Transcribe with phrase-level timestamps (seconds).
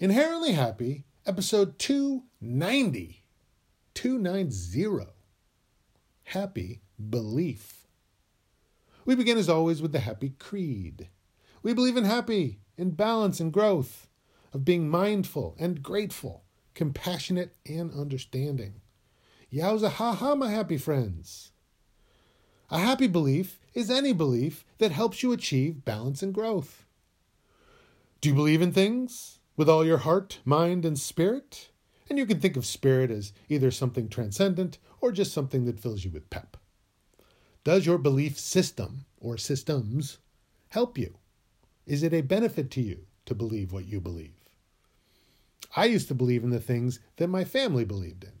[0.00, 3.24] Inherently Happy, episode 290.
[3.94, 5.06] 290.
[6.22, 7.88] Happy Belief.
[9.04, 11.08] We begin as always with the Happy Creed.
[11.64, 14.06] We believe in happy, in balance and growth,
[14.52, 16.44] of being mindful and grateful,
[16.74, 18.74] compassionate and understanding.
[19.52, 21.50] Yowza ha ha, my happy friends.
[22.70, 26.86] A happy belief is any belief that helps you achieve balance and growth.
[28.20, 31.68] Do you believe in things with all your heart, mind, and spirit?
[32.08, 36.04] And you can think of spirit as either something transcendent or just something that fills
[36.04, 36.56] you with pep.
[37.64, 40.18] Does your belief system or systems
[40.68, 41.16] help you?
[41.86, 44.36] Is it a benefit to you to believe what you believe?
[45.76, 48.32] I used to believe in the things that my family believed in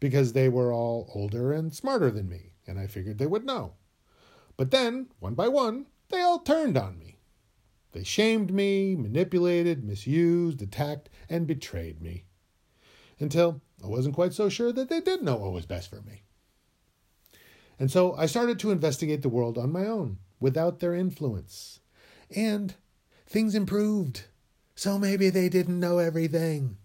[0.00, 3.74] because they were all older and smarter than me, and I figured they would know.
[4.56, 7.11] But then, one by one, they all turned on me.
[7.92, 12.24] They shamed me, manipulated, misused, attacked, and betrayed me.
[13.18, 16.22] Until I wasn't quite so sure that they did know what was best for me.
[17.78, 21.80] And so I started to investigate the world on my own, without their influence.
[22.34, 22.74] And
[23.26, 24.24] things improved.
[24.74, 26.78] So maybe they didn't know everything.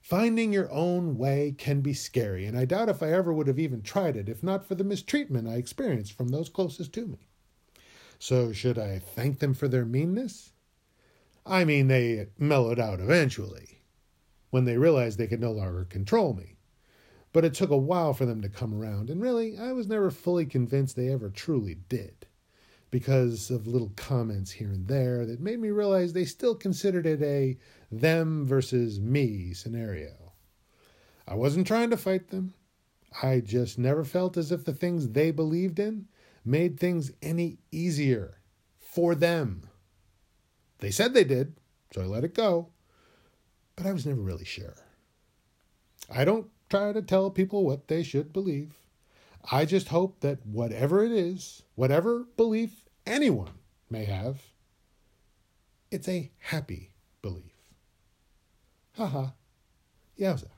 [0.00, 3.58] Finding your own way can be scary, and I doubt if I ever would have
[3.58, 7.26] even tried it if not for the mistreatment I experienced from those closest to me.
[8.18, 10.52] So, should I thank them for their meanness?
[11.44, 13.82] I mean, they mellowed out eventually,
[14.50, 16.56] when they realized they could no longer control me.
[17.32, 20.10] But it took a while for them to come around, and really, I was never
[20.10, 22.26] fully convinced they ever truly did
[22.90, 27.20] because of little comments here and there that made me realize they still considered it
[27.20, 27.58] a
[27.90, 30.32] them versus me scenario.
[31.28, 32.54] I wasn't trying to fight them.
[33.22, 36.08] I just never felt as if the things they believed in
[36.46, 38.38] made things any easier
[38.78, 39.68] for them.
[40.78, 41.54] They said they did,
[41.92, 42.68] so I let it go,
[43.74, 44.76] but I was never really sure.
[46.14, 48.74] I don't try to tell people what they should believe.
[49.50, 53.52] I just hope that whatever it is, whatever belief anyone
[53.90, 54.42] may have,
[55.90, 57.52] it's a happy belief.
[58.96, 59.28] Haha.
[60.18, 60.55] Yowza.